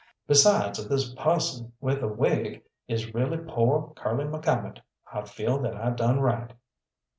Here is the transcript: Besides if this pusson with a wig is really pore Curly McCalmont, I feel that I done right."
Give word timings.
Besides 0.25 0.79
if 0.79 0.89
this 0.89 1.13
pusson 1.13 1.73
with 1.79 2.01
a 2.01 2.07
wig 2.07 2.63
is 2.87 3.13
really 3.13 3.37
pore 3.37 3.93
Curly 3.93 4.23
McCalmont, 4.25 4.79
I 5.13 5.21
feel 5.25 5.59
that 5.59 5.75
I 5.77 5.91
done 5.91 6.19
right." 6.19 6.51